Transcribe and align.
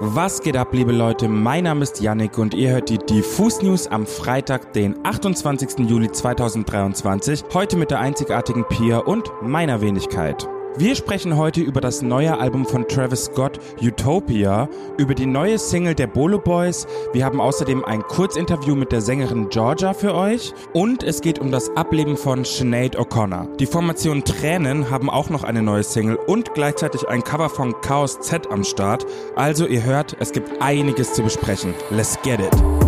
Was 0.00 0.42
geht 0.42 0.56
ab, 0.56 0.72
liebe 0.72 0.90
Leute? 0.90 1.28
Mein 1.28 1.64
Name 1.64 1.84
ist 1.84 2.00
Yannick 2.00 2.36
und 2.36 2.52
ihr 2.52 2.70
hört 2.70 2.88
die 2.88 2.98
Diffus 2.98 3.62
News 3.62 3.86
am 3.86 4.06
Freitag, 4.06 4.72
den 4.72 4.96
28. 5.04 5.88
Juli 5.88 6.10
2023. 6.10 7.44
Heute 7.54 7.76
mit 7.76 7.92
der 7.92 8.00
einzigartigen 8.00 8.66
Pia 8.66 8.98
und 8.98 9.30
meiner 9.40 9.80
Wenigkeit. 9.80 10.48
Wir 10.76 10.96
sprechen 10.96 11.36
heute 11.36 11.60
über 11.60 11.80
das 11.80 12.02
neue 12.02 12.36
Album 12.36 12.66
von 12.66 12.88
Travis 12.88 13.26
Scott, 13.26 13.60
Utopia, 13.80 14.68
über 14.98 15.14
die 15.14 15.24
neue 15.24 15.56
Single 15.56 15.94
der 15.94 16.08
Bolo 16.08 16.40
Boys. 16.40 16.88
Wir 17.12 17.24
haben 17.24 17.40
außerdem 17.40 17.84
ein 17.84 18.02
Kurzinterview 18.02 18.74
mit 18.74 18.90
der 18.90 19.00
Sängerin 19.00 19.48
Georgia 19.50 19.94
für 19.94 20.14
euch 20.14 20.52
und 20.72 21.04
es 21.04 21.20
geht 21.20 21.38
um 21.38 21.52
das 21.52 21.70
Ableben 21.76 22.16
von 22.16 22.44
Sinead 22.44 22.98
O'Connor. 22.98 23.54
Die 23.58 23.66
Formation 23.66 24.24
Tränen 24.24 24.90
haben 24.90 25.10
auch 25.10 25.30
noch 25.30 25.44
eine 25.44 25.62
neue 25.62 25.84
Single 25.84 26.16
und 26.16 26.54
gleichzeitig 26.54 27.06
ein 27.08 27.22
Cover 27.22 27.50
von 27.50 27.80
Chaos 27.80 28.18
Z 28.18 28.50
am 28.50 28.64
Start. 28.64 29.06
Also 29.36 29.66
ihr 29.66 29.84
hört, 29.84 30.16
es 30.18 30.32
gibt 30.32 30.60
einiges 30.60 31.12
zu 31.12 31.22
besprechen. 31.22 31.72
Let's 31.90 32.18
get 32.22 32.40
it! 32.40 32.83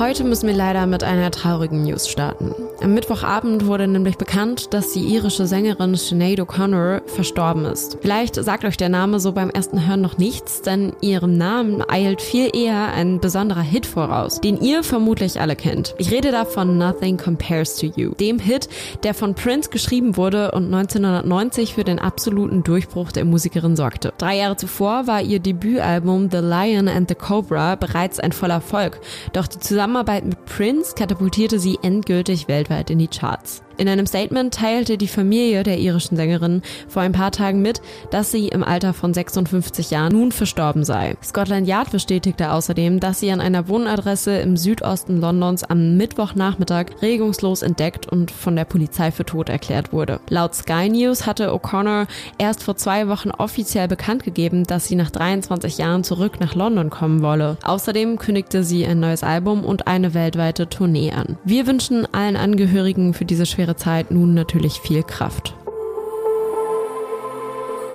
Heute 0.00 0.24
müssen 0.24 0.46
wir 0.46 0.54
leider 0.54 0.86
mit 0.86 1.04
einer 1.04 1.30
traurigen 1.30 1.82
News 1.82 2.08
starten. 2.08 2.54
Am 2.82 2.94
Mittwochabend 2.94 3.66
wurde 3.66 3.86
nämlich 3.86 4.16
bekannt, 4.16 4.72
dass 4.72 4.94
die 4.94 5.00
irische 5.00 5.46
Sängerin 5.46 5.96
Sinead 5.96 6.40
O'Connor 6.40 7.02
verstorben 7.06 7.66
ist. 7.66 7.98
Vielleicht 8.00 8.36
sagt 8.36 8.64
euch 8.64 8.78
der 8.78 8.88
Name 8.88 9.20
so 9.20 9.32
beim 9.32 9.50
ersten 9.50 9.86
Hören 9.86 10.00
noch 10.00 10.16
nichts, 10.16 10.62
denn 10.62 10.94
ihrem 11.02 11.36
Namen 11.36 11.84
eilt 11.86 12.22
viel 12.22 12.48
eher 12.56 12.94
ein 12.94 13.20
besonderer 13.20 13.60
Hit 13.60 13.84
voraus, 13.84 14.40
den 14.40 14.58
ihr 14.62 14.82
vermutlich 14.82 15.42
alle 15.42 15.56
kennt. 15.56 15.94
Ich 15.98 16.10
rede 16.10 16.30
da 16.30 16.46
von 16.46 16.78
Nothing 16.78 17.18
Compares 17.18 17.76
to 17.76 17.88
You, 17.96 18.12
dem 18.14 18.38
Hit, 18.38 18.70
der 19.02 19.12
von 19.12 19.34
Prince 19.34 19.68
geschrieben 19.68 20.16
wurde 20.16 20.52
und 20.52 20.72
1990 20.72 21.74
für 21.74 21.84
den 21.84 21.98
absoluten 21.98 22.62
Durchbruch 22.62 23.12
der 23.12 23.26
Musikerin 23.26 23.76
sorgte. 23.76 24.14
Drei 24.16 24.38
Jahre 24.38 24.56
zuvor 24.56 25.06
war 25.06 25.20
ihr 25.20 25.40
Debütalbum 25.40 26.30
The 26.30 26.38
Lion 26.38 26.88
and 26.88 27.10
the 27.10 27.14
Cobra 27.14 27.74
bereits 27.74 28.18
ein 28.18 28.32
voller 28.32 28.54
Erfolg, 28.54 29.00
doch 29.34 29.46
die 29.46 29.58
Zusammenarbeit 29.58 30.24
mit 30.24 30.46
Prince 30.46 30.94
katapultierte 30.94 31.58
sie 31.58 31.78
endgültig 31.82 32.48
weltweit 32.48 32.69
in 32.90 32.98
die 32.98 33.08
Charts. 33.08 33.62
In 33.80 33.88
einem 33.88 34.04
Statement 34.04 34.52
teilte 34.52 34.98
die 34.98 35.08
Familie 35.08 35.62
der 35.62 35.78
irischen 35.78 36.14
Sängerin 36.14 36.60
vor 36.86 37.00
ein 37.00 37.12
paar 37.12 37.32
Tagen 37.32 37.62
mit, 37.62 37.80
dass 38.10 38.30
sie 38.30 38.48
im 38.48 38.62
Alter 38.62 38.92
von 38.92 39.14
56 39.14 39.90
Jahren 39.90 40.12
nun 40.12 40.32
verstorben 40.32 40.84
sei. 40.84 41.16
Scotland 41.24 41.66
Yard 41.66 41.90
bestätigte 41.90 42.52
außerdem, 42.52 43.00
dass 43.00 43.20
sie 43.20 43.30
an 43.30 43.40
einer 43.40 43.68
Wohnadresse 43.68 44.36
im 44.36 44.58
Südosten 44.58 45.18
Londons 45.18 45.64
am 45.64 45.96
Mittwochnachmittag 45.96 46.88
regungslos 47.00 47.62
entdeckt 47.62 48.06
und 48.06 48.30
von 48.30 48.54
der 48.54 48.66
Polizei 48.66 49.10
für 49.12 49.24
tot 49.24 49.48
erklärt 49.48 49.94
wurde. 49.94 50.20
Laut 50.28 50.54
Sky 50.54 50.90
News 50.90 51.24
hatte 51.24 51.50
O'Connor 51.50 52.06
erst 52.36 52.62
vor 52.62 52.76
zwei 52.76 53.08
Wochen 53.08 53.30
offiziell 53.30 53.88
bekannt 53.88 54.24
gegeben, 54.24 54.64
dass 54.64 54.88
sie 54.88 54.94
nach 54.94 55.08
23 55.08 55.78
Jahren 55.78 56.04
zurück 56.04 56.38
nach 56.38 56.54
London 56.54 56.90
kommen 56.90 57.22
wolle. 57.22 57.56
Außerdem 57.62 58.18
kündigte 58.18 58.62
sie 58.62 58.84
ein 58.84 59.00
neues 59.00 59.22
Album 59.24 59.64
und 59.64 59.86
eine 59.86 60.12
weltweite 60.12 60.68
Tournee 60.68 61.12
an. 61.12 61.38
Wir 61.44 61.66
wünschen 61.66 62.06
allen 62.12 62.36
Angehörigen 62.36 63.14
für 63.14 63.24
diese 63.24 63.46
schwere 63.46 63.69
Zeit 63.76 64.10
nun 64.10 64.34
natürlich 64.34 64.80
viel 64.80 65.02
Kraft. 65.02 65.54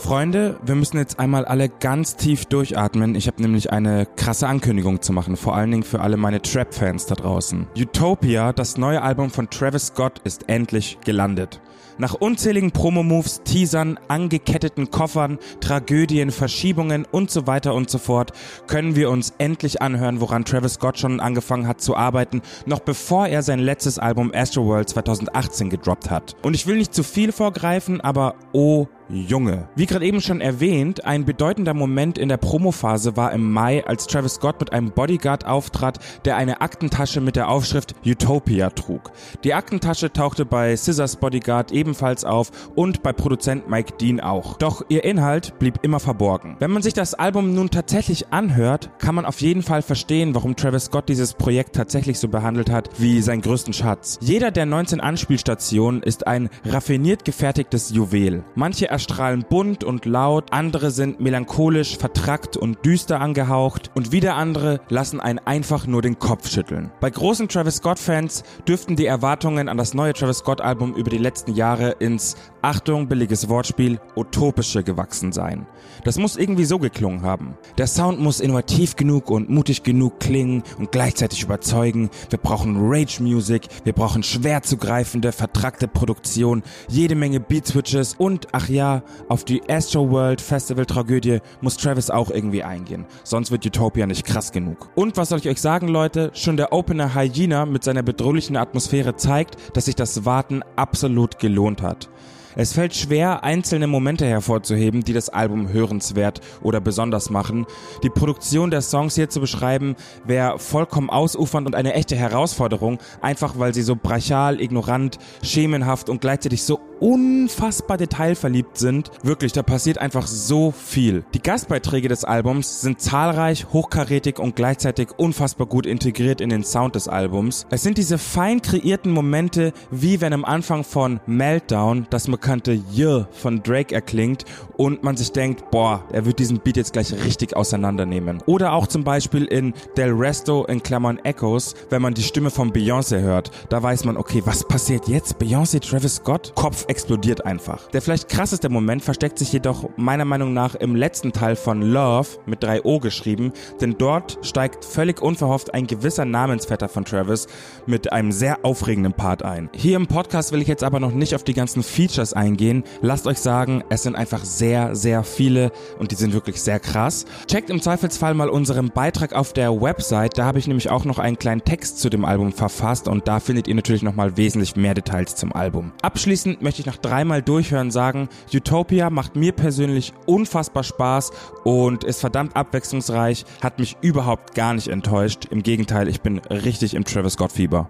Freunde, 0.05 0.59
wir 0.63 0.75
müssen 0.75 0.97
jetzt 0.97 1.17
einmal 1.17 1.45
alle 1.45 1.67
ganz 1.67 2.15
tief 2.15 2.45
durchatmen. 2.45 3.15
Ich 3.15 3.25
habe 3.25 3.41
nämlich 3.41 3.71
eine 3.71 4.05
krasse 4.05 4.47
Ankündigung 4.47 5.01
zu 5.01 5.13
machen, 5.13 5.35
vor 5.35 5.55
allen 5.55 5.71
Dingen 5.71 5.81
für 5.81 5.99
alle 5.99 6.15
meine 6.15 6.43
Trap-Fans 6.43 7.07
da 7.07 7.15
draußen. 7.15 7.65
Utopia, 7.75 8.53
das 8.53 8.77
neue 8.77 9.01
Album 9.01 9.31
von 9.31 9.49
Travis 9.49 9.87
Scott, 9.87 10.19
ist 10.23 10.47
endlich 10.47 10.99
gelandet. 11.03 11.59
Nach 11.97 12.13
unzähligen 12.13 12.71
Promo-Moves, 12.71 13.43
Teasern, 13.43 13.97
angeketteten 14.09 14.91
Koffern, 14.91 15.39
Tragödien, 15.61 16.31
Verschiebungen 16.31 17.05
und 17.09 17.31
so 17.31 17.47
weiter 17.47 17.73
und 17.73 17.89
so 17.89 17.99
fort 17.99 18.31
können 18.67 18.97
wir 18.97 19.09
uns 19.09 19.33
endlich 19.37 19.81
anhören, 19.81 20.19
woran 20.19 20.43
Travis 20.43 20.73
Scott 20.73 20.99
schon 20.99 21.21
angefangen 21.21 21.67
hat 21.67 21.79
zu 21.79 21.95
arbeiten, 21.95 22.41
noch 22.65 22.81
bevor 22.81 23.27
er 23.27 23.43
sein 23.43 23.59
letztes 23.59 23.97
Album 23.97 24.31
Astroworld 24.33 24.89
2018 24.89 25.69
gedroppt 25.69 26.09
hat. 26.09 26.35
Und 26.41 26.53
ich 26.53 26.67
will 26.67 26.77
nicht 26.77 26.93
zu 26.93 27.03
viel 27.03 27.31
vorgreifen, 27.31 28.01
aber 28.01 28.35
oh 28.51 28.87
Junge. 29.09 29.67
Wie 29.75 29.85
gerade 29.85 30.05
eben 30.05 30.21
schon 30.21 30.41
erwähnt, 30.41 31.05
ein 31.05 31.25
bedeutender 31.25 31.73
Moment 31.73 32.17
in 32.17 32.29
der 32.29 32.37
Promophase 32.37 33.15
war 33.15 33.31
im 33.33 33.51
Mai, 33.51 33.85
als 33.85 34.07
Travis 34.07 34.35
Scott 34.35 34.59
mit 34.59 34.73
einem 34.73 34.91
Bodyguard 34.91 35.45
auftrat, 35.45 35.99
der 36.25 36.37
eine 36.37 36.61
Aktentasche 36.61 37.21
mit 37.21 37.35
der 37.35 37.49
Aufschrift 37.49 37.95
Utopia 38.05 38.69
trug. 38.69 39.11
Die 39.43 39.53
Aktentasche 39.53 40.11
tauchte 40.11 40.45
bei 40.45 40.75
Scissors 40.75 41.17
Bodyguard 41.17 41.71
ebenfalls 41.71 42.25
auf 42.25 42.51
und 42.75 43.03
bei 43.03 43.13
Produzent 43.13 43.69
Mike 43.69 43.93
Dean 43.99 44.19
auch. 44.19 44.57
Doch 44.57 44.83
ihr 44.89 45.03
Inhalt 45.03 45.59
blieb 45.59 45.79
immer 45.83 45.99
verborgen. 45.99 46.55
Wenn 46.59 46.71
man 46.71 46.81
sich 46.81 46.93
das 46.93 47.13
Album 47.13 47.53
nun 47.53 47.69
tatsächlich 47.69 48.31
anhört, 48.31 48.89
kann 48.99 49.15
man 49.15 49.25
auf 49.25 49.41
jeden 49.41 49.61
Fall 49.61 49.81
verstehen, 49.81 50.33
warum 50.33 50.55
Travis 50.55 50.85
Scott 50.85 51.09
dieses 51.09 51.33
Projekt 51.33 51.75
tatsächlich 51.75 52.19
so 52.19 52.27
behandelt 52.27 52.69
hat 52.69 52.89
wie 52.97 53.21
seinen 53.21 53.41
größten 53.41 53.73
Schatz. 53.73 54.17
Jeder 54.21 54.51
der 54.51 54.65
19 54.65 54.99
Anspielstationen 54.99 56.01
ist 56.01 56.25
ein 56.27 56.49
raffiniert 56.65 57.25
gefertigtes 57.25 57.91
Juwel. 57.91 58.43
Manche 58.55 58.94
erstrahlen 58.95 59.43
bunt 59.49 59.83
und 59.83 60.05
laut, 60.05 60.53
andere 60.53 60.89
sind 60.89 61.19
melancholisch, 61.19 61.97
vertrackt 61.97 62.55
und 62.55 62.85
düster 62.85 63.19
angehaucht 63.19 63.91
und 63.93 64.13
wieder 64.13 64.35
andere 64.35 64.79
lassen 64.87 65.19
einen 65.19 65.39
einfach 65.39 65.85
nur 65.85 66.01
den 66.01 66.17
Kopf 66.17 66.49
schütteln. 66.49 66.91
Bei 67.01 67.09
großen 67.09 67.49
Travis 67.49 67.75
Scott-Fans 67.75 68.43
dürften 68.65 68.95
die 68.95 69.05
Erwartungen 69.05 69.67
an 69.67 69.75
das 69.75 69.93
neue 69.93 70.13
Travis 70.13 70.37
Scott-Album 70.37 70.93
über 70.95 71.09
die 71.09 71.17
letzten 71.17 71.55
Jahre 71.55 71.97
ins, 71.99 72.37
Achtung, 72.61 73.07
billiges 73.07 73.49
Wortspiel, 73.49 73.99
utopische 74.15 74.81
gewachsen 74.81 75.31
sein. 75.31 75.67
Das 76.03 76.17
muss 76.17 76.37
irgendwie 76.37 76.65
so 76.65 76.79
geklungen 76.79 77.21
haben. 77.21 77.55
Der 77.77 77.87
Sound 77.87 78.19
muss 78.19 78.39
innovativ 78.39 78.95
genug 78.95 79.29
und 79.29 79.49
mutig 79.49 79.83
genug 79.83 80.19
klingen 80.19 80.63
und 80.79 80.91
gleichzeitig 80.91 81.43
überzeugen. 81.43 82.09
Wir 82.29 82.39
brauchen 82.39 82.77
Rage-Music, 82.79 83.67
wir 83.83 83.93
brauchen 83.93 84.23
schwer 84.23 84.63
zugreifende, 84.63 85.31
vertrackte 85.31 85.87
Produktion, 85.87 86.63
jede 86.87 87.15
Menge 87.15 87.39
Beat-Switches 87.39 88.15
und, 88.17 88.47
ach 88.51 88.69
ja, 88.69 88.84
ja, 88.85 89.03
auf 89.29 89.43
die 89.43 89.61
Astro 89.67 90.09
World 90.11 90.41
Festival 90.41 90.85
Tragödie 90.85 91.39
muss 91.61 91.77
Travis 91.77 92.09
auch 92.09 92.29
irgendwie 92.29 92.63
eingehen. 92.63 93.05
Sonst 93.23 93.51
wird 93.51 93.65
Utopia 93.65 94.05
nicht 94.05 94.25
krass 94.25 94.51
genug. 94.51 94.89
Und 94.95 95.17
was 95.17 95.29
soll 95.29 95.39
ich 95.39 95.49
euch 95.49 95.61
sagen, 95.61 95.87
Leute? 95.87 96.31
Schon 96.33 96.57
der 96.57 96.71
Opener 96.71 97.15
Hyena 97.15 97.65
mit 97.65 97.83
seiner 97.83 98.03
bedrohlichen 98.03 98.57
Atmosphäre 98.57 99.15
zeigt, 99.15 99.75
dass 99.75 99.85
sich 99.85 99.95
das 99.95 100.25
Warten 100.25 100.61
absolut 100.75 101.39
gelohnt 101.39 101.81
hat. 101.81 102.09
Es 102.57 102.71
fällt 102.71 102.95
schwer, 102.95 103.43
einzelne 103.43 103.85
Momente 103.85 104.25
hervorzuheben, 104.25 105.03
die 105.03 105.11
das 105.11 105.27
Album 105.27 105.73
hörenswert 105.73 106.39
oder 106.61 106.79
besonders 106.79 107.29
machen. 107.29 107.65
Die 108.01 108.09
Produktion 108.09 108.71
der 108.71 108.81
Songs 108.81 109.15
hier 109.15 109.29
zu 109.29 109.41
beschreiben, 109.41 109.95
wäre 110.23 110.57
vollkommen 110.57 111.09
ausufernd 111.09 111.67
und 111.67 111.75
eine 111.75 111.93
echte 111.93 112.15
Herausforderung, 112.15 112.99
einfach 113.21 113.59
weil 113.59 113.73
sie 113.73 113.81
so 113.81 113.97
brachial, 113.97 114.61
ignorant, 114.61 115.17
schemenhaft 115.43 116.07
und 116.07 116.21
gleichzeitig 116.21 116.63
so 116.63 116.79
unfassbar 116.99 117.97
detailverliebt 117.97 118.77
sind. 118.77 119.11
Wirklich, 119.23 119.53
da 119.53 119.63
passiert 119.63 119.97
einfach 119.97 120.27
so 120.27 120.71
viel. 120.71 121.25
Die 121.33 121.41
Gastbeiträge 121.41 122.07
des 122.07 122.23
Albums 122.23 122.81
sind 122.81 123.01
zahlreich, 123.01 123.67
hochkarätig 123.73 124.39
und 124.39 124.55
gleichzeitig 124.55 125.09
unfassbar 125.17 125.67
gut 125.67 125.85
integriert 125.85 126.41
in 126.41 126.49
den 126.49 126.63
Sound 126.63 126.95
des 126.95 127.07
Albums. 127.07 127.65
Es 127.69 127.83
sind 127.83 127.97
diese 127.97 128.17
fein 128.17 128.61
kreierten 128.61 129.11
Momente, 129.11 129.73
wie 129.91 130.21
wenn 130.21 130.33
am 130.33 130.45
Anfang 130.45 130.83
von 130.83 131.19
Meltdown 131.25 132.07
das 132.09 132.27
bekannte 132.27 132.79
Yeah 132.93 133.27
von 133.31 133.63
Drake 133.63 133.93
erklingt 133.93 134.45
und 134.77 135.03
man 135.03 135.17
sich 135.17 135.31
denkt, 135.31 135.71
boah, 135.71 136.03
er 136.11 136.25
wird 136.25 136.39
diesen 136.39 136.59
Beat 136.59 136.77
jetzt 136.77 136.93
gleich 136.93 137.13
richtig 137.13 137.55
auseinandernehmen. 137.55 138.41
Oder 138.45 138.73
auch 138.73 138.87
zum 138.87 139.03
Beispiel 139.03 139.45
in 139.45 139.73
Del 139.97 140.11
Resto 140.11 140.65
in 140.65 140.81
Klammern 140.83 141.19
Echoes, 141.19 141.75
wenn 141.89 142.01
man 142.01 142.13
die 142.13 142.23
Stimme 142.23 142.51
von 142.51 142.71
Beyoncé 142.71 143.21
hört, 143.21 143.51
da 143.69 143.81
weiß 143.81 144.05
man, 144.05 144.17
okay, 144.17 144.41
was 144.45 144.67
passiert 144.67 145.07
jetzt? 145.07 145.37
Beyoncé, 145.37 145.79
Travis 145.79 146.15
Scott? 146.15 146.53
Kopf 146.55 146.84
explodiert 146.87 147.45
einfach. 147.45 147.87
Der 147.91 148.01
vielleicht 148.01 148.29
krasseste 148.29 148.69
Moment 148.69 149.03
versteckt 149.03 149.39
sich 149.39 149.51
jedoch 149.53 149.89
meiner 149.97 150.25
Meinung 150.25 150.53
nach 150.53 150.75
im 150.75 150.95
letzten 150.95 151.31
Teil 151.31 151.55
von 151.55 151.81
Love 151.81 152.27
mit 152.45 152.63
3O 152.63 152.99
geschrieben, 152.99 153.51
denn 153.81 153.95
dort 153.97 154.39
steigt 154.41 154.85
völlig 154.85 155.21
unverhofft 155.21 155.73
ein 155.73 155.87
gewisser 155.87 156.25
Namensvetter 156.25 156.89
von 156.89 157.05
Travis 157.05 157.47
mit 157.85 158.11
einem 158.11 158.31
sehr 158.31 158.63
aufregenden 158.63 159.13
Part 159.13 159.43
ein. 159.43 159.69
Hier 159.73 159.95
im 159.95 160.07
Podcast 160.07 160.51
will 160.51 160.61
ich 160.61 160.67
jetzt 160.67 160.83
aber 160.83 160.99
noch 160.99 161.11
nicht 161.11 161.35
auf 161.35 161.43
die 161.43 161.53
ganzen 161.53 161.83
Features 161.83 162.33
eingehen. 162.33 162.83
Lasst 163.01 163.27
euch 163.27 163.39
sagen, 163.39 163.83
es 163.89 164.03
sind 164.03 164.15
einfach 164.15 164.43
sehr, 164.43 164.95
sehr 164.95 165.23
viele 165.23 165.71
und 165.99 166.11
die 166.11 166.15
sind 166.15 166.33
wirklich 166.33 166.61
sehr 166.61 166.79
krass. 166.79 167.25
Checkt 167.47 167.69
im 167.69 167.81
Zweifelsfall 167.81 168.33
mal 168.33 168.49
unseren 168.49 168.89
Beitrag 168.89 169.33
auf 169.33 169.53
der 169.53 169.81
Website. 169.81 170.37
Da 170.37 170.45
habe 170.45 170.59
ich 170.59 170.67
nämlich 170.67 170.89
auch 170.89 171.05
noch 171.05 171.19
einen 171.19 171.39
kleinen 171.39 171.63
Text 171.63 171.99
zu 171.99 172.09
dem 172.09 172.25
Album 172.25 172.53
verfasst 172.53 173.07
und 173.07 173.27
da 173.27 173.39
findet 173.39 173.67
ihr 173.67 173.75
natürlich 173.75 174.03
nochmal 174.03 174.37
wesentlich 174.37 174.75
mehr 174.75 174.93
Details 174.93 175.35
zum 175.35 175.53
Album. 175.53 175.91
Abschließend 176.01 176.61
möchte 176.61 176.74
ich 176.81 176.85
nach 176.85 176.97
dreimal 176.97 177.41
durchhören 177.41 177.91
sagen, 177.91 178.29
Utopia 178.53 179.09
macht 179.09 179.35
mir 179.35 179.51
persönlich 179.51 180.13
unfassbar 180.25 180.83
Spaß 180.83 181.31
und 181.63 182.03
ist 182.03 182.19
verdammt 182.19 182.55
abwechslungsreich, 182.55 183.45
hat 183.61 183.79
mich 183.79 183.97
überhaupt 184.01 184.55
gar 184.55 184.73
nicht 184.73 184.87
enttäuscht. 184.87 185.45
Im 185.51 185.63
Gegenteil, 185.63 186.07
ich 186.07 186.21
bin 186.21 186.39
richtig 186.39 186.93
im 186.93 187.05
Travis 187.05 187.33
Scott 187.33 187.51
Fieber. 187.51 187.89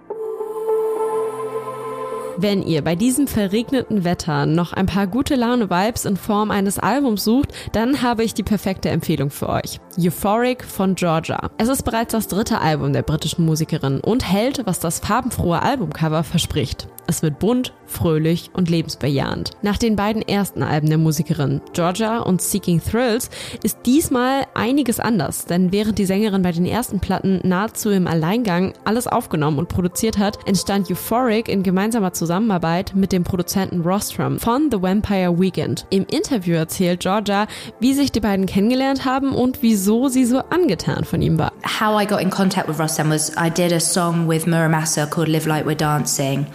Wenn 2.38 2.64
ihr 2.64 2.84
bei 2.84 2.96
diesem 2.96 3.28
verregneten 3.28 4.04
Wetter 4.04 4.46
noch 4.46 4.74
ein 4.74 4.88
paar 4.88 5.08
gute 5.08 5.36
Laune-Vibes 5.36 6.04
in 6.04 6.18
Form 6.18 6.52
eines 6.52 6.80
Albums 6.80 7.24
sucht, 7.24 7.54
dann 7.72 8.02
habe 8.02 8.26
ich 8.26 8.34
die 8.34 8.44
perfekte 8.44 8.90
Empfehlung 8.90 9.30
für 9.30 9.48
euch. 9.48 9.80
Euphoric 9.98 10.66
von 10.66 10.96
Georgia. 10.96 11.50
Es 11.58 11.70
ist 11.70 11.84
bereits 11.84 12.12
das 12.12 12.28
dritte 12.28 12.60
Album 12.60 12.92
der 12.92 13.04
britischen 13.04 13.46
Musikerin 13.46 14.02
und 14.02 14.30
hält, 14.30 14.66
was 14.66 14.80
das 14.80 15.00
farbenfrohe 15.00 15.62
Albumcover 15.62 16.24
verspricht. 16.24 16.90
Es 17.08 17.22
wird 17.22 17.40
bunt, 17.40 17.74
fröhlich 17.86 18.50
und 18.54 18.70
lebensbejahend. 18.70 19.52
Nach 19.62 19.78
den 19.78 19.96
beiden 19.96 20.22
ersten 20.22 20.64
Alben 20.64 20.90
der 20.90 20.98
Musikerin, 20.98 21.62
Georgia 21.74 22.20
und 22.20 22.42
Seeking 22.42 22.82
Thrills, 22.82 23.30
ist 23.64 23.80
diesmal 23.86 24.46
einiges 24.54 25.00
anders, 25.00 25.46
denn 25.46 25.72
während 25.72 26.00
die 26.00 26.06
Sängerin 26.06 26.42
bei 26.42 26.52
den 26.52 26.66
ersten 26.66 27.00
Platten 27.00 27.40
nahezu 27.44 27.92
im 27.92 28.08
Alleingang 28.08 28.74
alles 28.86 29.08
aufgenommen 29.08 29.60
und 29.60 29.70
produziert 29.70 30.18
hat, 30.18 30.40
entstand 30.48 30.90
Euphoric 30.90 31.48
in 31.48 31.64
gemeinsamer 31.64 32.14
Zusammenarbeit 32.14 32.94
mit 32.96 33.12
dem 33.12 33.24
Produzenten 33.24 33.82
Rostrum 33.82 34.40
von 34.40 34.70
The 34.72 34.82
Vampire 34.82 35.40
Weekend. 35.40 35.86
Im 35.92 36.06
Interview 36.10 36.56
erzählt 36.56 37.02
Georgia, 37.02 37.48
wie 37.80 37.94
sich 37.94 38.12
die 38.12 38.20
beiden 38.20 38.46
kennengelernt 38.46 39.06
haben 39.06 39.34
und 39.34 39.62
wieso 39.62 40.08
sie 40.08 40.26
so 40.26 40.40
angetan 40.50 41.04
von 41.04 41.22
ihm 41.22 41.38
war. 41.38 41.52
How 41.80 42.02
I 42.02 42.08
got 42.08 42.22
in 42.22 42.30
contact 42.30 42.68
with 42.68 42.80
Rostam 42.80 43.10
was 43.10 43.32
I 43.38 43.50
did 43.50 43.72
a 43.72 43.80
song 43.80 44.28
with 44.28 44.46
Muramasa 44.48 45.10
called 45.10 45.28
Live 45.28 45.46
Like 45.46 45.66
We're 45.66 45.76
Dancing. 45.76 46.48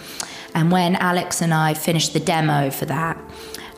And 0.54 0.72
when 0.72 0.96
Alex 0.96 1.42
and 1.42 1.54
I 1.54 1.74
finished 1.74 2.12
the 2.12 2.20
demo 2.20 2.70
for 2.70 2.86
that, 2.86 3.18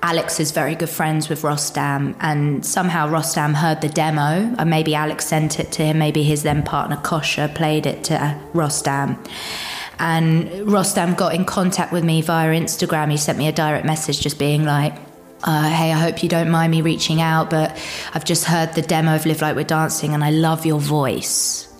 Alex 0.02 0.40
is 0.40 0.50
very 0.50 0.74
good 0.74 0.90
friends 0.90 1.28
with 1.28 1.42
Rostam, 1.42 2.16
and 2.18 2.66
somehow 2.66 3.08
Rostam 3.08 3.54
heard 3.54 3.80
the 3.80 3.88
demo, 3.88 4.52
and 4.58 4.68
maybe 4.68 4.96
Alex 4.96 5.26
sent 5.26 5.60
it 5.60 5.70
to 5.72 5.84
him, 5.84 5.98
maybe 5.98 6.24
his 6.24 6.42
then 6.42 6.64
partner 6.64 6.96
Kosha 6.96 7.54
played 7.54 7.86
it 7.86 8.02
to 8.04 8.14
Rostam. 8.52 9.16
And 10.00 10.48
Rostam 10.66 11.16
got 11.16 11.34
in 11.34 11.44
contact 11.44 11.92
with 11.92 12.02
me 12.02 12.20
via 12.20 12.48
Instagram. 12.50 13.12
He 13.12 13.16
sent 13.16 13.38
me 13.38 13.46
a 13.46 13.52
direct 13.52 13.86
message 13.86 14.20
just 14.20 14.40
being 14.40 14.64
like, 14.64 14.94
uh, 15.44 15.68
hey, 15.70 15.92
I 15.92 15.98
hope 15.98 16.22
you 16.24 16.28
don't 16.28 16.50
mind 16.50 16.72
me 16.72 16.82
reaching 16.82 17.20
out, 17.20 17.50
but 17.50 17.76
I've 18.12 18.24
just 18.24 18.44
heard 18.44 18.74
the 18.74 18.82
demo 18.82 19.14
of 19.14 19.26
Live 19.26 19.42
Like 19.42 19.54
We're 19.54 19.64
Dancing 19.64 20.14
and 20.14 20.24
I 20.24 20.30
love 20.30 20.66
your 20.66 20.80
voice. 20.80 21.71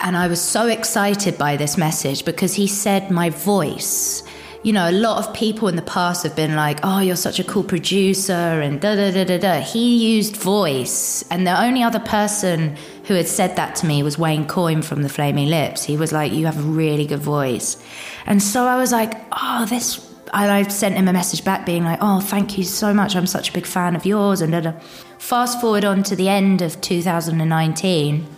And 0.00 0.16
I 0.16 0.28
was 0.28 0.40
so 0.40 0.66
excited 0.66 1.38
by 1.38 1.56
this 1.56 1.76
message 1.76 2.24
because 2.24 2.54
he 2.54 2.66
said 2.66 3.10
my 3.10 3.30
voice. 3.30 4.22
You 4.62 4.72
know, 4.72 4.90
a 4.90 4.92
lot 4.92 5.24
of 5.24 5.32
people 5.32 5.68
in 5.68 5.76
the 5.76 5.82
past 5.82 6.24
have 6.24 6.34
been 6.34 6.56
like, 6.56 6.80
oh, 6.82 6.98
you're 6.98 7.14
such 7.16 7.38
a 7.38 7.44
cool 7.44 7.62
producer 7.62 8.32
and 8.32 8.80
da 8.80 8.96
da 8.96 9.12
da 9.12 9.24
da 9.24 9.38
da. 9.38 9.60
He 9.60 10.16
used 10.16 10.36
voice. 10.36 11.24
And 11.30 11.46
the 11.46 11.62
only 11.62 11.82
other 11.82 12.00
person 12.00 12.76
who 13.04 13.14
had 13.14 13.28
said 13.28 13.56
that 13.56 13.76
to 13.76 13.86
me 13.86 14.02
was 14.02 14.18
Wayne 14.18 14.46
Coyne 14.46 14.82
from 14.82 15.02
the 15.02 15.08
Flaming 15.08 15.48
Lips. 15.48 15.84
He 15.84 15.96
was 15.96 16.12
like, 16.12 16.32
you 16.32 16.46
have 16.46 16.58
a 16.58 16.62
really 16.62 17.06
good 17.06 17.20
voice. 17.20 17.82
And 18.26 18.42
so 18.42 18.64
I 18.64 18.76
was 18.76 18.92
like, 18.92 19.14
oh, 19.32 19.66
this. 19.66 20.04
And 20.34 20.50
I 20.50 20.64
sent 20.64 20.96
him 20.96 21.06
a 21.06 21.12
message 21.12 21.44
back 21.44 21.64
being 21.64 21.84
like, 21.84 22.00
oh, 22.02 22.20
thank 22.20 22.58
you 22.58 22.64
so 22.64 22.92
much. 22.92 23.14
I'm 23.14 23.28
such 23.28 23.50
a 23.50 23.52
big 23.52 23.66
fan 23.66 23.94
of 23.94 24.04
yours. 24.04 24.40
And 24.40 24.52
da 24.52 24.60
da. 24.60 24.72
Fast 25.18 25.60
forward 25.60 25.84
on 25.84 26.02
to 26.04 26.16
the 26.16 26.28
end 26.28 26.60
of 26.60 26.80
2019 26.80 28.35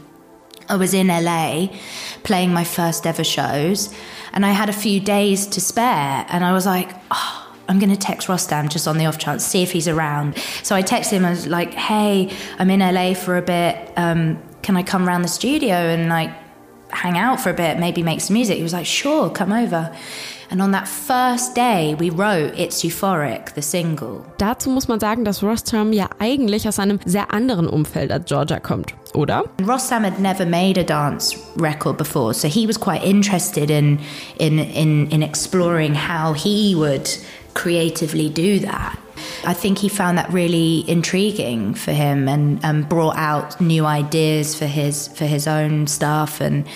I 0.69 0.77
was 0.77 0.95
in 0.95 1.09
LA 1.09 1.69
playing 2.23 2.53
my 2.53 2.65
first 2.65 3.07
ever 3.07 3.25
shows, 3.25 3.95
and 4.33 4.45
I 4.45 4.51
had 4.51 4.69
a 4.69 4.73
few 4.73 5.01
days 5.01 5.47
to 5.49 5.61
spare, 5.61 6.27
and 6.29 6.45
I 6.45 6.53
was 6.53 6.67
like, 6.67 6.91
oh, 7.11 7.49
I'm 7.69 7.79
going 7.79 7.91
to 7.91 7.97
text 7.97 8.29
Rostam 8.29 8.71
just 8.71 8.89
on 8.89 8.97
the 8.97 9.07
off 9.07 9.19
chance, 9.19 9.45
see 9.45 9.63
if 9.63 9.73
he's 9.73 9.89
around. 9.89 10.39
So 10.63 10.75
I 10.75 10.83
texted 10.83 11.13
him, 11.13 11.25
I 11.25 11.31
was 11.31 11.47
like, 11.47 11.75
hey, 11.75 12.35
I'm 12.59 12.71
in 12.71 12.81
LA 12.81 13.15
for 13.15 13.37
a 13.37 13.43
bit. 13.43 13.93
Um, 13.97 14.43
can 14.63 14.77
I 14.77 14.83
come 14.83 15.07
around 15.07 15.23
the 15.23 15.29
studio 15.29 15.75
and 15.75 16.09
like 16.09 16.31
hang 16.91 17.19
out 17.19 17.41
for 17.41 17.51
a 17.51 17.55
bit, 17.55 17.79
maybe 17.79 18.03
make 18.03 18.23
some 18.23 18.35
music? 18.35 18.57
He 18.57 18.63
was 18.63 18.73
like, 18.73 18.87
sure, 18.87 19.29
come 19.29 19.53
over. 19.53 19.95
And 20.51 20.63
on 20.63 20.73
that 20.73 20.89
first 20.89 21.55
day 21.55 21.95
we 21.99 22.11
wrote 22.11 22.59
It's 22.59 22.83
Euphoric, 22.83 23.55
the 23.55 23.63
single. 23.63 24.25
Dazu 24.39 24.71
muss 24.71 24.89
man 24.89 24.99
sagen, 24.99 25.25
dass 25.25 25.43
Rostam 25.43 25.93
ja 25.93 26.09
eigentlich 26.19 26.67
aus 26.67 26.79
einem 26.79 26.99
sehr 27.05 27.33
anderen 27.33 27.69
Umfeld 27.69 28.11
als 28.11 28.27
Georgia 28.27 28.59
kommt, 28.59 28.95
oder? 29.15 29.45
Rostam 29.67 30.05
had 30.05 30.19
never 30.19 30.47
made 30.47 30.79
a 30.79 30.85
dance 30.85 31.37
record 31.57 31.99
before, 31.99 32.33
so 32.33 32.49
he 32.49 32.67
was 32.67 32.79
quite 32.79 33.05
interested 33.05 33.71
in 33.71 33.99
in 34.39 34.59
in, 34.59 35.09
in 35.11 35.23
exploring 35.23 35.95
how 35.95 36.33
he 36.33 36.75
would 36.75 37.09
creatively 37.55 38.31
do 38.31 38.59
that. 38.61 38.97
I 39.45 39.55
think 39.55 39.79
he 39.79 39.89
found 39.89 40.19
that 40.19 40.33
really 40.33 40.85
intriguing 40.89 41.75
for 41.75 41.93
him 41.93 42.29
and, 42.29 42.61
and 42.65 42.89
brought 42.89 43.17
out 43.17 43.61
new 43.61 43.85
ideas 43.85 44.55
for 44.55 44.67
his 44.67 45.09
for 45.09 45.27
his 45.27 45.47
own 45.47 45.87
stuff 45.87 46.41
and 46.41 46.67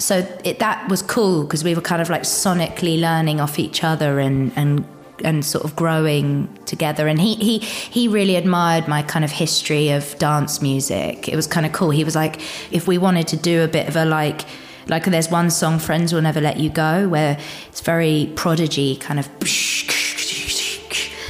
so 0.00 0.26
it, 0.44 0.58
that 0.60 0.88
was 0.88 1.02
cool 1.02 1.42
because 1.44 1.62
we 1.62 1.74
were 1.74 1.82
kind 1.82 2.00
of 2.00 2.08
like 2.08 2.22
sonically 2.22 2.98
learning 2.98 3.40
off 3.40 3.58
each 3.58 3.84
other 3.84 4.18
and 4.18 4.52
and 4.56 4.84
and 5.22 5.44
sort 5.44 5.64
of 5.64 5.76
growing 5.76 6.48
together. 6.64 7.06
And 7.06 7.20
he 7.20 7.34
he 7.34 7.58
he 7.58 8.08
really 8.08 8.36
admired 8.36 8.88
my 8.88 9.02
kind 9.02 9.24
of 9.24 9.30
history 9.30 9.90
of 9.90 10.18
dance 10.18 10.62
music. 10.62 11.28
It 11.28 11.36
was 11.36 11.46
kind 11.46 11.66
of 11.66 11.72
cool. 11.72 11.90
He 11.90 12.04
was 12.04 12.14
like 12.16 12.40
if 12.72 12.88
we 12.88 12.96
wanted 12.96 13.28
to 13.28 13.36
do 13.36 13.62
a 13.62 13.68
bit 13.68 13.88
of 13.88 13.96
a 13.96 14.04
like 14.04 14.46
like 14.88 15.04
there's 15.04 15.30
one 15.30 15.50
song 15.50 15.78
friends 15.78 16.12
will 16.12 16.22
never 16.22 16.40
let 16.40 16.56
you 16.56 16.70
go 16.70 17.08
where 17.08 17.38
it's 17.68 17.80
very 17.80 18.32
prodigy 18.34 18.96
kind 18.96 19.20
of 19.20 19.28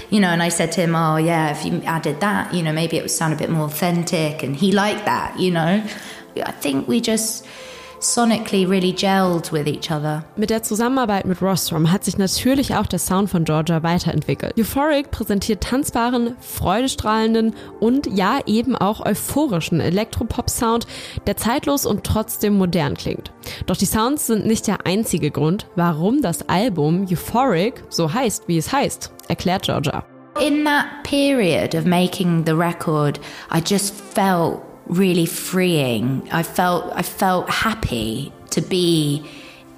you 0.08 0.18
know 0.18 0.28
and 0.28 0.42
i 0.42 0.48
said 0.48 0.72
to 0.72 0.80
him 0.80 0.94
oh 0.94 1.16
yeah 1.16 1.50
if 1.50 1.66
you 1.66 1.82
added 1.82 2.20
that 2.20 2.54
you 2.54 2.62
know 2.62 2.72
maybe 2.72 2.96
it 2.96 3.02
would 3.02 3.10
sound 3.10 3.34
a 3.34 3.36
bit 3.36 3.50
more 3.50 3.66
authentic 3.66 4.42
and 4.42 4.56
he 4.56 4.72
liked 4.72 5.04
that 5.04 5.38
you 5.38 5.50
know. 5.50 5.84
I 6.36 6.52
think 6.52 6.86
we 6.86 7.00
just 7.00 7.46
sonically 8.00 8.68
really 8.68 8.92
gelled 8.92 9.52
with 9.52 9.66
each 9.66 9.90
other. 9.90 10.24
Mit 10.36 10.50
der 10.50 10.62
Zusammenarbeit 10.62 11.26
mit 11.26 11.40
Rostrum 11.40 11.92
hat 11.92 12.04
sich 12.04 12.18
natürlich 12.18 12.74
auch 12.74 12.86
der 12.86 12.98
Sound 12.98 13.30
von 13.30 13.44
Georgia 13.44 13.82
weiterentwickelt. 13.82 14.54
Euphoric 14.58 15.10
präsentiert 15.10 15.62
tanzbaren, 15.62 16.36
freudestrahlenden 16.40 17.54
und 17.78 18.06
ja 18.06 18.40
eben 18.46 18.76
auch 18.76 19.04
euphorischen 19.04 19.80
Elektropop-Sound, 19.80 20.86
der 21.26 21.36
zeitlos 21.36 21.86
und 21.86 22.04
trotzdem 22.04 22.56
modern 22.56 22.96
klingt. 22.96 23.32
Doch 23.66 23.76
die 23.76 23.86
Sounds 23.86 24.26
sind 24.26 24.46
nicht 24.46 24.66
der 24.66 24.86
einzige 24.86 25.30
Grund, 25.30 25.66
warum 25.76 26.22
das 26.22 26.48
Album 26.48 27.06
Euphoric 27.10 27.84
so 27.88 28.12
heißt, 28.12 28.48
wie 28.48 28.58
es 28.58 28.72
heißt, 28.72 29.12
erklärt 29.28 29.64
Georgia. 29.64 30.04
In 30.40 30.64
that 30.64 30.86
period 31.02 31.74
of 31.74 31.84
making 31.84 32.44
the 32.46 32.52
record, 32.52 33.20
I 33.52 33.60
just 33.60 33.92
felt 34.14 34.69
really 34.90 35.26
freeing. 35.26 36.28
I 36.32 36.42
felt 36.42 36.92
I 36.94 37.02
felt 37.02 37.48
happy 37.48 38.32
to 38.50 38.60
be 38.60 39.24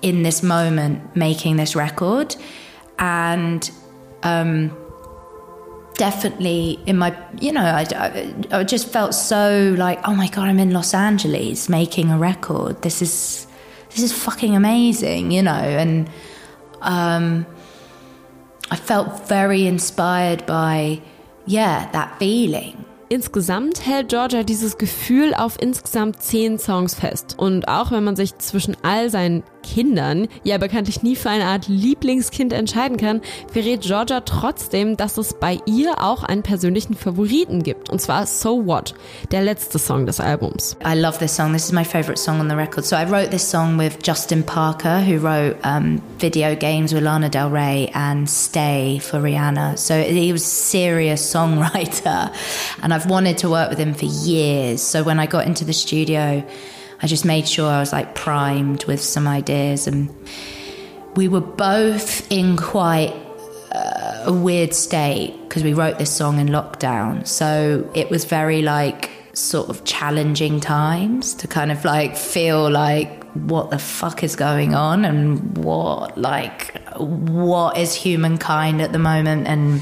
in 0.00 0.22
this 0.22 0.42
moment 0.42 1.14
making 1.14 1.56
this 1.56 1.76
record, 1.76 2.34
and 2.98 3.70
um, 4.22 4.76
definitely 5.94 6.80
in 6.86 6.96
my 6.96 7.16
you 7.40 7.52
know 7.52 7.62
I, 7.62 7.86
I, 7.94 8.58
I 8.60 8.64
just 8.64 8.88
felt 8.88 9.14
so 9.14 9.74
like 9.78 10.00
oh 10.08 10.14
my 10.14 10.28
god 10.28 10.48
I'm 10.48 10.58
in 10.58 10.72
Los 10.72 10.94
Angeles 10.94 11.68
making 11.68 12.10
a 12.10 12.18
record. 12.18 12.82
This 12.82 13.02
is 13.02 13.46
this 13.90 14.02
is 14.02 14.12
fucking 14.12 14.56
amazing, 14.56 15.30
you 15.30 15.42
know, 15.42 15.52
and 15.52 16.08
um, 16.80 17.44
I 18.70 18.76
felt 18.76 19.28
very 19.28 19.66
inspired 19.66 20.46
by 20.46 21.02
yeah 21.44 21.90
that 21.92 22.18
feeling. 22.18 22.86
Insgesamt 23.12 23.84
hält 23.84 24.08
Georgia 24.08 24.42
dieses 24.42 24.78
Gefühl 24.78 25.34
auf 25.34 25.60
insgesamt 25.60 26.22
zehn 26.22 26.58
Songs 26.58 26.94
fest. 26.94 27.34
Und 27.36 27.68
auch 27.68 27.90
wenn 27.90 28.04
man 28.04 28.16
sich 28.16 28.38
zwischen 28.38 28.74
all 28.82 29.10
seinen 29.10 29.42
Kindern 29.62 30.28
ja 30.44 30.58
bekanntlich 30.58 31.02
nie 31.02 31.16
für 31.16 31.30
eine 31.30 31.46
Art 31.46 31.68
Lieblingskind 31.68 32.52
entscheiden 32.52 32.96
kann, 32.96 33.20
verrät 33.52 33.82
Georgia 33.82 34.20
trotzdem, 34.20 34.96
dass 34.96 35.18
es 35.18 35.34
bei 35.34 35.58
ihr 35.66 36.02
auch 36.02 36.22
einen 36.22 36.42
persönlichen 36.42 36.94
Favoriten 36.94 37.62
gibt. 37.62 37.90
Und 37.90 38.00
zwar 38.00 38.26
So 38.26 38.66
What, 38.66 38.94
der 39.30 39.42
letzte 39.42 39.78
Song 39.78 40.06
des 40.06 40.20
Albums. 40.20 40.76
I 40.84 40.98
love 40.98 41.18
this 41.18 41.34
song. 41.34 41.52
This 41.52 41.64
is 41.64 41.72
my 41.72 41.84
favorite 41.84 42.18
song 42.18 42.40
on 42.40 42.48
the 42.48 42.56
record. 42.56 42.84
So 42.84 42.96
I 42.96 43.04
wrote 43.04 43.30
this 43.30 43.48
song 43.48 43.78
with 43.78 43.98
Justin 44.02 44.42
Parker, 44.42 45.00
who 45.00 45.18
wrote 45.18 45.56
um, 45.64 46.02
video 46.18 46.54
games 46.54 46.92
with 46.92 47.02
Lana 47.02 47.28
Del 47.28 47.50
Rey 47.50 47.90
and 47.94 48.28
Stay 48.28 48.98
for 48.98 49.20
Rihanna. 49.20 49.78
So 49.78 50.02
he 50.02 50.32
was 50.32 50.42
a 50.42 50.46
serious 50.46 51.22
songwriter. 51.34 52.34
And 52.82 52.92
I've 52.92 53.08
wanted 53.08 53.38
to 53.38 53.50
work 53.50 53.70
with 53.70 53.78
him 53.78 53.94
for 53.94 54.06
years. 54.06 54.82
So 54.82 55.02
when 55.02 55.18
I 55.18 55.26
got 55.26 55.46
into 55.46 55.64
the 55.64 55.72
studio, 55.72 56.44
I 57.02 57.06
just 57.06 57.24
made 57.24 57.48
sure 57.48 57.68
I 57.68 57.80
was 57.80 57.92
like 57.92 58.14
primed 58.14 58.84
with 58.84 59.00
some 59.00 59.26
ideas. 59.26 59.86
And 59.86 60.08
we 61.16 61.28
were 61.28 61.40
both 61.40 62.30
in 62.30 62.56
quite 62.56 63.12
uh, 63.72 64.22
a 64.26 64.32
weird 64.32 64.72
state 64.72 65.36
because 65.42 65.64
we 65.64 65.74
wrote 65.74 65.98
this 65.98 66.10
song 66.10 66.38
in 66.38 66.48
lockdown. 66.48 67.26
So 67.26 67.90
it 67.94 68.08
was 68.08 68.24
very 68.24 68.62
like 68.62 69.10
sort 69.34 69.68
of 69.68 69.84
challenging 69.84 70.60
times 70.60 71.34
to 71.34 71.48
kind 71.48 71.72
of 71.72 71.84
like 71.84 72.16
feel 72.16 72.70
like 72.70 73.22
what 73.34 73.70
the 73.70 73.78
fuck 73.78 74.22
is 74.22 74.36
going 74.36 74.74
on 74.74 75.04
and 75.06 75.56
what 75.56 76.18
like 76.18 76.78
what 76.98 77.78
is 77.78 77.94
humankind 77.94 78.82
at 78.82 78.92
the 78.92 78.98
moment 78.98 79.46
and 79.46 79.80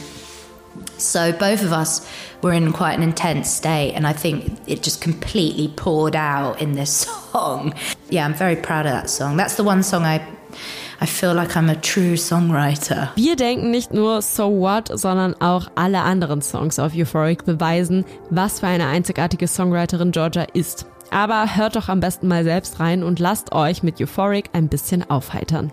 so 1.01 1.33
both 1.33 1.63
of 1.63 1.73
us 1.73 2.07
were 2.43 2.53
in 2.53 2.73
quite 2.73 2.97
an 2.97 3.03
intense 3.03 3.51
state, 3.51 3.95
and 3.95 4.07
I 4.07 4.13
think 4.13 4.59
it 4.67 4.83
just 4.83 5.01
completely 5.01 5.69
poured 5.69 6.17
out 6.17 6.61
in 6.61 6.73
this 6.73 7.07
song. 7.33 7.75
Yeah, 8.09 8.25
I'm 8.25 8.35
very 8.35 8.57
proud 8.57 8.87
of 8.87 8.93
that 8.93 9.11
song. 9.11 9.37
That's 9.37 9.57
the 9.57 9.65
one 9.65 9.83
song 9.83 10.05
I 10.05 10.21
I 11.03 11.07
feel 11.07 11.33
like 11.33 11.57
I'm 11.57 11.71
a 11.71 11.81
true 11.81 12.17
songwriter. 12.17 13.09
Wir 13.17 13.35
denken 13.35 13.71
nicht 13.71 13.95
nur 13.95 14.21
So 14.21 14.51
What, 14.51 14.91
sondern 14.93 15.35
auch 15.41 15.69
alle 15.75 16.01
anderen 16.03 16.43
Songs 16.43 16.79
auf 16.79 16.93
Euphoric 16.95 17.47
beweisen, 17.47 18.05
was 18.29 18.61
für 18.61 18.67
eine 18.67 18.87
einzigartige 18.87 19.49
Songwriterin 19.49 20.13
Georgia 20.13 20.45
ist. 20.53 20.85
Aber 21.11 21.57
hört 21.57 21.77
doch 21.77 21.89
am 21.89 22.01
besten 22.01 22.29
mal 22.29 22.45
selbst 22.45 22.81
rein 22.81 23.03
und 23.03 23.19
lasst 23.19 23.53
euch 23.53 23.83
mit 23.83 23.99
Euphoric 23.99 24.51
ein 24.53 24.69
bisschen 24.69 25.09
aufheitern. 25.09 25.71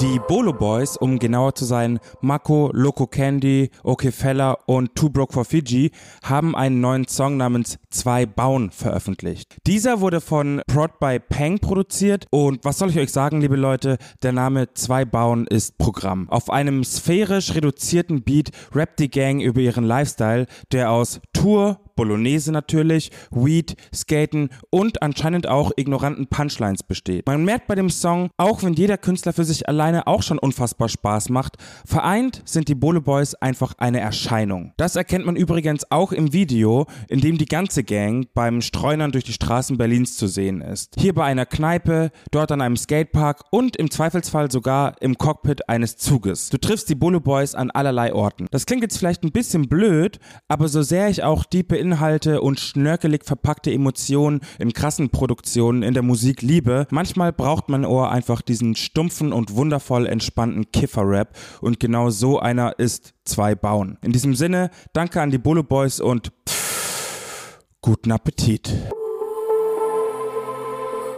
Die 0.00 0.18
Bolo 0.18 0.54
Boys, 0.54 0.96
um 0.96 1.18
genauer 1.18 1.54
zu 1.54 1.66
sein, 1.66 1.98
Mako, 2.22 2.70
Loco 2.72 3.06
Candy, 3.06 3.70
OK 3.82 4.10
Fella 4.10 4.56
und 4.64 4.94
Too 4.94 5.10
Broke 5.10 5.34
for 5.34 5.44
Fiji, 5.44 5.90
haben 6.22 6.56
einen 6.56 6.80
neuen 6.80 7.06
Song 7.06 7.36
namens 7.36 7.78
Zwei 7.90 8.24
Bauen 8.24 8.70
veröffentlicht. 8.70 9.58
Dieser 9.66 10.00
wurde 10.00 10.22
von 10.22 10.62
Prod 10.66 10.98
by 11.00 11.18
Peng 11.18 11.58
produziert 11.58 12.26
und 12.30 12.64
was 12.64 12.78
soll 12.78 12.88
ich 12.88 12.98
euch 12.98 13.12
sagen, 13.12 13.42
liebe 13.42 13.56
Leute, 13.56 13.98
der 14.22 14.32
Name 14.32 14.72
Zwei 14.72 15.04
Bauen 15.04 15.46
ist 15.46 15.76
Programm. 15.76 16.30
Auf 16.30 16.48
einem 16.48 16.82
sphärisch 16.82 17.54
reduzierten 17.54 18.22
Beat 18.22 18.52
rappt 18.74 19.00
die 19.00 19.10
Gang 19.10 19.42
über 19.42 19.60
ihren 19.60 19.84
Lifestyle, 19.84 20.46
der 20.72 20.92
aus 20.92 21.20
Tour, 21.34 21.78
Bolognese 22.00 22.50
natürlich, 22.50 23.10
Weed, 23.30 23.76
Skaten 23.94 24.48
und 24.70 25.02
anscheinend 25.02 25.46
auch 25.46 25.70
ignoranten 25.76 26.28
Punchlines 26.28 26.82
besteht. 26.82 27.26
Man 27.26 27.44
merkt 27.44 27.66
bei 27.66 27.74
dem 27.74 27.90
Song, 27.90 28.30
auch 28.38 28.62
wenn 28.62 28.72
jeder 28.72 28.96
Künstler 28.96 29.34
für 29.34 29.44
sich 29.44 29.68
alleine 29.68 30.06
auch 30.06 30.22
schon 30.22 30.38
unfassbar 30.38 30.88
Spaß 30.88 31.28
macht, 31.28 31.58
vereint 31.84 32.40
sind 32.46 32.68
die 32.68 32.74
Bolo 32.74 33.02
Boys 33.02 33.34
einfach 33.34 33.74
eine 33.76 34.00
Erscheinung. 34.00 34.72
Das 34.78 34.96
erkennt 34.96 35.26
man 35.26 35.36
übrigens 35.36 35.90
auch 35.90 36.12
im 36.12 36.32
Video, 36.32 36.86
in 37.08 37.20
dem 37.20 37.36
die 37.36 37.44
ganze 37.44 37.84
Gang 37.84 38.26
beim 38.32 38.62
Streunern 38.62 39.12
durch 39.12 39.24
die 39.24 39.34
Straßen 39.34 39.76
Berlins 39.76 40.16
zu 40.16 40.26
sehen 40.26 40.62
ist. 40.62 40.94
Hier 40.98 41.12
bei 41.12 41.24
einer 41.24 41.44
Kneipe, 41.44 42.12
dort 42.30 42.50
an 42.50 42.62
einem 42.62 42.78
Skatepark 42.78 43.44
und 43.50 43.76
im 43.76 43.90
Zweifelsfall 43.90 44.50
sogar 44.50 44.94
im 45.02 45.18
Cockpit 45.18 45.68
eines 45.68 45.98
Zuges. 45.98 46.48
Du 46.48 46.56
triffst 46.56 46.88
die 46.88 46.94
Bolo 46.94 47.20
Boys 47.20 47.54
an 47.54 47.70
allerlei 47.70 48.14
Orten. 48.14 48.46
Das 48.50 48.64
klingt 48.64 48.84
jetzt 48.84 48.96
vielleicht 48.96 49.22
ein 49.22 49.32
bisschen 49.32 49.68
blöd, 49.68 50.18
aber 50.48 50.68
so 50.68 50.80
sehr 50.80 51.10
ich 51.10 51.22
auch 51.22 51.44
diepe 51.44 51.89
Inhalte 51.90 52.40
und 52.40 52.60
schnörkelig 52.60 53.24
verpackte 53.24 53.72
Emotionen 53.72 54.42
in 54.60 54.72
krassen 54.72 55.10
Produktionen 55.10 55.82
in 55.82 55.92
der 55.92 56.04
Musik 56.04 56.40
liebe, 56.40 56.86
manchmal 56.90 57.32
braucht 57.32 57.68
mein 57.68 57.84
Ohr 57.84 58.12
einfach 58.12 58.42
diesen 58.42 58.76
stumpfen 58.76 59.32
und 59.32 59.56
wundervoll 59.56 60.06
entspannten 60.06 60.70
Kiffer-Rap 60.70 61.36
und 61.60 61.80
genau 61.80 62.10
so 62.10 62.38
einer 62.38 62.78
ist 62.78 63.14
zwei 63.24 63.56
Bauen. 63.56 63.98
In 64.02 64.12
diesem 64.12 64.36
Sinne, 64.36 64.70
danke 64.92 65.20
an 65.20 65.30
die 65.30 65.38
Bolo 65.38 65.64
Boys 65.64 65.98
und 65.98 66.30
pff, 66.48 67.58
guten 67.80 68.12
Appetit. 68.12 68.72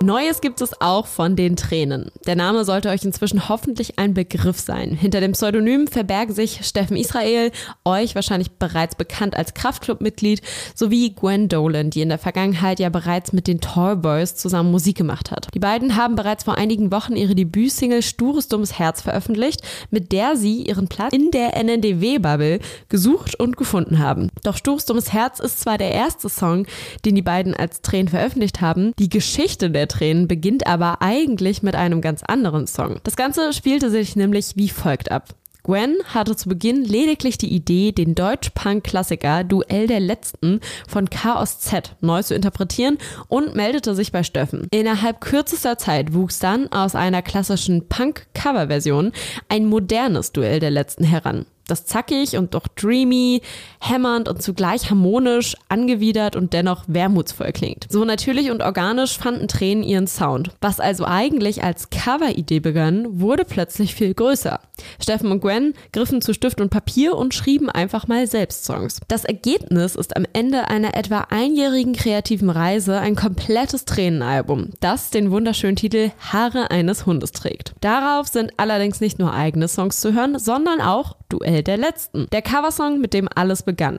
Neues 0.03 0.41
gibt 0.41 0.61
es 0.61 0.81
auch 0.81 1.07
von 1.07 1.37
den 1.37 1.55
Tränen. 1.55 2.11
Der 2.27 2.35
Name 2.35 2.65
sollte 2.65 2.89
euch 2.89 3.05
inzwischen 3.05 3.49
hoffentlich 3.49 3.99
ein 3.99 4.15
Begriff 4.15 4.59
sein. 4.59 4.91
Hinter 4.91 5.21
dem 5.21 5.33
Pseudonym 5.33 5.87
verbergen 5.87 6.35
sich 6.35 6.67
Steffen 6.67 6.97
Israel, 6.97 7.53
euch 7.85 8.17
wahrscheinlich 8.17 8.51
bereits 8.51 8.97
bekannt 8.97 9.37
als 9.37 9.55
Kraftclub-Mitglied, 9.55 10.43
sowie 10.75 11.15
Gwen 11.15 11.49
Dolan, 11.49 11.91
die 11.91 12.01
in 12.01 12.09
der 12.09 12.19
Vergangenheit 12.19 12.81
ja 12.81 12.89
bereits 12.89 13.33
mit 13.33 13.47
den 13.47 13.61
Tallboys 13.61 14.35
zusammen 14.35 14.73
Musik 14.73 14.97
gemacht 14.97 15.31
hat. 15.31 15.49
Die 15.55 15.61
beiden 15.61 15.97
haben 15.97 16.17
bereits 16.17 16.45
vor 16.45 16.59
einigen 16.59 16.91
Wochen 16.91 17.15
ihre 17.15 17.37
Debütsingle 17.37 18.03
Stures 18.03 18.49
Dummes 18.49 18.79
Herz 18.79 19.03
veröffentlicht, 19.03 19.63
mit 19.91 20.11
der 20.11 20.37
sie 20.37 20.63
ihren 20.63 20.89
Platz 20.89 21.13
in 21.13 21.31
der 21.31 21.57
NNDW-Bubble 21.57 22.59
gesucht 22.89 23.39
und 23.39 23.57
gefunden 23.57 24.01
haben. 24.01 24.31
Doch 24.43 24.57
Stures 24.57 24.85
Dummes 24.85 25.13
Herz 25.13 25.39
ist 25.39 25.61
zwar 25.61 25.79
der 25.79 25.93
erste 25.93 26.29
Song, 26.29 26.67
den 27.05 27.15
die 27.15 27.23
beiden 27.23 27.55
als 27.55 27.83
Tränen 27.83 28.09
veröffentlicht 28.09 28.61
haben, 28.61 28.93
die 28.99 29.09
Geschichte 29.09 29.71
der 29.71 29.92
Tränen 29.93 30.27
beginnt 30.27 30.67
aber 30.67 31.03
eigentlich 31.03 31.63
mit 31.63 31.75
einem 31.75 32.01
ganz 32.01 32.23
anderen 32.23 32.67
Song. 32.67 33.01
Das 33.05 33.17
Ganze 33.17 33.53
spielte 33.53 33.91
sich 33.91 34.17
nämlich 34.17 34.53
wie 34.57 34.69
folgt 34.69 35.11
ab. 35.11 35.35
Gwen 35.65 35.99
hatte 36.07 36.35
zu 36.35 36.49
Beginn 36.49 36.85
lediglich 36.85 37.39
die 37.39 37.55
Idee, 37.55 37.93
den 37.93 38.17
Deutsch-Punk-Klassiker 38.17 39.45
Duell 39.45 39.87
der 39.87 40.01
Letzten 40.01 40.61
von 40.89 41.09
Chaos 41.09 41.61
Z 41.61 41.95
neu 42.01 42.23
zu 42.23 42.35
interpretieren 42.35 42.99
und 43.29 43.55
meldete 43.55 43.95
sich 43.95 44.11
bei 44.11 44.25
Steffen. 44.25 44.67
Innerhalb 44.73 45.21
kürzester 45.21 45.79
Zeit 45.79 46.15
wuchs 46.15 46.41
dann 46.41 46.73
aus 46.73 46.97
einer 46.97 47.23
klassischen 47.23 47.87
Punk-Cover-Version 47.89 49.13
ein 49.49 49.67
modernes 49.67 50.33
Duell 50.33 50.59
der 50.59 50.73
Letzten 50.73 51.05
heran 51.05 51.47
das 51.73 51.87
zackig 51.87 52.37
und 52.37 52.55
doch 52.55 52.69
dreamy, 52.69 53.41
hämmernd 53.81 54.29
und 54.29 54.43
zugleich 54.43 54.91
harmonisch, 54.91 55.57
angewidert 55.69 56.37
und 56.37 56.53
dennoch 56.53 56.85
wermutsvoll 56.87 57.53
klingt. 57.53 57.87
So 57.89 58.05
natürlich 58.05 58.51
und 58.51 58.63
organisch 58.63 59.17
fanden 59.17 59.49
Tränen 59.49 59.83
ihren 59.83 60.07
Sound. 60.07 60.51
Was 60.61 60.81
also 60.81 61.07
eigentlich 61.07 61.65
als 61.65 61.89
Cover-Idee 61.91 62.61
begann, 62.61 63.21
wurde 63.21 63.45
plötzlich 63.45 63.95
viel 63.95 64.13
größer. 64.13 64.61
Steffen 65.01 65.31
und 65.31 65.41
Gwen 65.41 65.75
griffen 65.93 66.21
zu 66.21 66.35
Stift 66.35 66.61
und 66.61 66.69
Papier 66.69 67.17
und 67.17 67.33
schrieben 67.35 67.71
einfach 67.71 68.07
mal 68.07 68.27
selbst 68.27 68.65
Songs. 68.65 69.01
Das 69.09 69.25
Ergebnis 69.25 69.97
ist 69.97 70.17
am 70.17 70.27
Ende 70.33 70.69
einer 70.69 70.95
etwa 70.95 71.27
einjährigen 71.31 71.95
kreativen 71.95 72.51
Reise 72.51 72.99
ein 72.99 73.17
komplettes 73.17 73.87
Tränenalbum, 73.87 74.71
das 74.81 75.11
den 75.11 75.31
wunderschönen 75.31 75.77
Titel 75.77 76.11
Haare 76.21 76.71
eines 76.71 77.07
Hundes 77.07 77.33
trägt. 77.33 77.73
Darauf 77.81 78.29
sind 78.29 78.53
allerdings 78.59 79.01
nicht 79.01 79.19
nur 79.19 79.33
eigene 79.33 79.69
Songs 79.69 80.01
zu 80.01 80.13
hören, 80.13 80.39
sondern 80.39 80.81
auch 80.83 81.17
Duell 81.33 81.62
der 81.63 81.77
Letzten. 81.77 82.27
Der 82.33 82.43
Coversong, 82.43 83.01
mit 83.01 83.15
dem 83.15 83.29
alles 83.35 83.63
begann. 83.63 83.99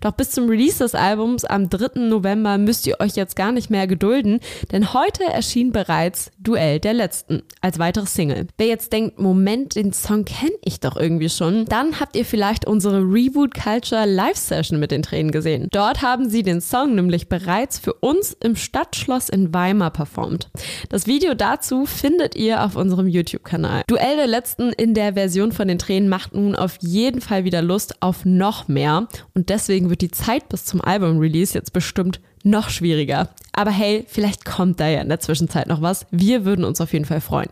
Doch 0.00 0.12
bis 0.12 0.30
zum 0.30 0.48
Release 0.48 0.78
des 0.78 0.94
Albums 0.94 1.44
am 1.44 1.70
3. 1.70 2.00
November 2.00 2.58
müsst 2.58 2.86
ihr 2.86 3.00
euch 3.00 3.14
jetzt 3.16 3.36
gar 3.36 3.52
nicht 3.52 3.70
mehr 3.70 3.86
gedulden, 3.86 4.40
denn 4.72 4.92
heute 4.92 5.24
erschien 5.24 5.72
bereits 5.72 6.30
Duell 6.38 6.80
der 6.80 6.94
Letzten 6.94 7.42
als 7.60 7.78
weiteres 7.78 8.14
Single. 8.14 8.46
Wer 8.58 8.66
jetzt 8.66 8.92
denkt, 8.92 9.18
Moment, 9.18 9.76
den 9.76 9.92
Song 9.92 10.24
kenne 10.24 10.52
ich 10.62 10.80
doch 10.80 10.96
irgendwie 10.96 11.28
schon, 11.28 11.64
dann 11.66 12.00
habt 12.00 12.16
ihr 12.16 12.24
vielleicht 12.24 12.66
unsere 12.66 13.00
Reboot 13.00 13.54
Culture 13.54 14.06
Live 14.06 14.36
Session 14.36 14.78
mit 14.78 14.90
den 14.90 15.02
Tränen 15.02 15.32
gesehen. 15.32 15.68
Dort 15.70 16.02
haben 16.02 16.28
sie 16.28 16.42
den 16.42 16.60
Song 16.60 16.94
nämlich 16.94 17.28
bereits 17.28 17.78
für 17.78 17.94
uns 17.94 18.36
im 18.40 18.56
Stadtschloss 18.56 19.28
in 19.28 19.54
Weimar 19.54 19.90
performt. 19.90 20.50
Das 20.88 21.06
Video 21.06 21.34
dazu 21.34 21.86
findet 21.86 22.34
ihr 22.36 22.64
auf 22.64 22.76
unserem 22.76 23.08
YouTube-Kanal. 23.08 23.82
Duell 23.86 24.16
der 24.16 24.26
Letzten 24.26 24.72
in 24.72 24.94
der 24.94 25.14
Version 25.14 25.52
von 25.52 25.68
den 25.68 25.78
Tränen 25.78 26.08
macht 26.08 26.34
nun 26.34 26.54
auf 26.54 26.76
jeden 26.80 26.93
Fall 27.20 27.44
wieder 27.44 27.62
Lust 27.62 28.00
auf 28.02 28.24
noch 28.24 28.68
mehr 28.68 29.08
und 29.34 29.48
deswegen 29.48 29.90
wird 29.90 30.00
die 30.00 30.10
Zeit 30.10 30.48
bis 30.48 30.64
zum 30.64 30.80
Album-Release 30.80 31.54
jetzt 31.54 31.72
bestimmt 31.72 32.20
noch 32.44 32.68
schwieriger. 32.68 33.30
Aber 33.52 33.70
hey, 33.70 34.04
vielleicht 34.06 34.44
kommt 34.44 34.80
da 34.80 34.88
ja 34.88 35.00
in 35.00 35.08
der 35.08 35.20
Zwischenzeit 35.20 35.66
noch 35.66 35.82
was. 35.82 36.06
Wir 36.10 36.44
würden 36.44 36.64
uns 36.64 36.80
auf 36.80 36.92
jeden 36.92 37.04
Fall 37.04 37.20
freuen. 37.20 37.48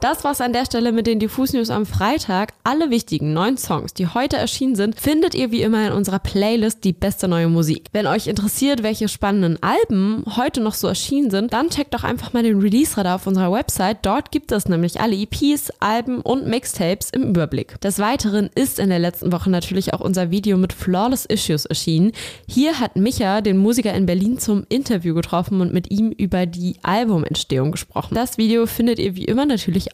Das 0.00 0.22
war's 0.22 0.40
an 0.40 0.52
der 0.52 0.64
Stelle 0.64 0.92
mit 0.92 1.08
den 1.08 1.18
Diffus 1.18 1.52
News 1.52 1.70
am 1.70 1.84
Freitag. 1.84 2.52
Alle 2.62 2.88
wichtigen 2.88 3.32
neuen 3.32 3.56
Songs, 3.56 3.94
die 3.94 4.06
heute 4.06 4.36
erschienen 4.36 4.76
sind, 4.76 4.94
findet 4.94 5.34
ihr 5.34 5.50
wie 5.50 5.62
immer 5.62 5.88
in 5.88 5.92
unserer 5.92 6.20
Playlist 6.20 6.84
Die 6.84 6.92
beste 6.92 7.26
neue 7.26 7.48
Musik. 7.48 7.86
Wenn 7.90 8.06
euch 8.06 8.28
interessiert, 8.28 8.84
welche 8.84 9.08
spannenden 9.08 9.60
Alben 9.60 10.22
heute 10.36 10.60
noch 10.60 10.74
so 10.74 10.86
erschienen 10.86 11.32
sind, 11.32 11.52
dann 11.52 11.70
checkt 11.70 11.94
doch 11.94 12.04
einfach 12.04 12.32
mal 12.32 12.44
den 12.44 12.60
Release-Radar 12.60 13.16
auf 13.16 13.26
unserer 13.26 13.50
Website. 13.50 13.98
Dort 14.02 14.30
gibt 14.30 14.52
es 14.52 14.68
nämlich 14.68 15.00
alle 15.00 15.16
EPs, 15.16 15.72
Alben 15.80 16.20
und 16.20 16.46
Mixtapes 16.46 17.10
im 17.10 17.24
Überblick. 17.24 17.80
Des 17.80 17.98
Weiteren 17.98 18.50
ist 18.54 18.78
in 18.78 18.90
der 18.90 19.00
letzten 19.00 19.32
Woche 19.32 19.50
natürlich 19.50 19.94
auch 19.94 20.00
unser 20.00 20.30
Video 20.30 20.56
mit 20.58 20.72
Flawless 20.72 21.24
Issues 21.24 21.64
erschienen. 21.64 22.12
Hier 22.46 22.78
hat 22.78 22.94
Micha 22.94 23.40
den 23.40 23.58
Musiker 23.58 23.94
in 23.94 24.06
Berlin 24.06 24.38
zum 24.38 24.64
Interview 24.68 25.14
getroffen 25.14 25.60
und 25.60 25.74
mit 25.74 25.90
ihm 25.90 26.12
über 26.12 26.46
die 26.46 26.76
Albumentstehung 26.84 27.72
gesprochen. 27.72 28.14
Das 28.14 28.38
Video 28.38 28.66
findet 28.66 29.00
ihr 29.00 29.16
wie 29.16 29.24
immer 29.24 29.44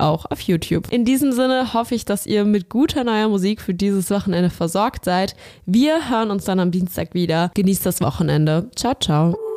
auch 0.01 0.27
auf 0.31 0.41
YouTube. 0.41 0.93
In 0.93 1.05
diesem 1.05 1.33
Sinne 1.33 1.75
hoffe 1.75 1.95
ich, 1.95 2.05
dass 2.05 2.27
ihr 2.27 2.45
mit 2.45 2.69
guter 2.69 3.05
neuer 3.05 3.29
Musik 3.29 3.61
für 3.61 3.75
dieses 3.75 4.11
Wochenende 4.11 4.51
versorgt 4.51 5.05
seid. 5.05 5.35
Wir 5.67 6.11
hören 6.11 6.31
uns 6.31 6.45
dann 6.45 6.61
am 6.61 6.71
Dienstag 6.71 7.15
wieder. 7.15 7.51
Genießt 7.55 7.87
das 7.87 8.01
Wochenende. 8.01 8.71
Ciao, 8.75 8.95
ciao. 8.95 9.54